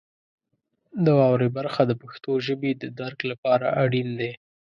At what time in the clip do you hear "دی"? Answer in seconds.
4.19-4.31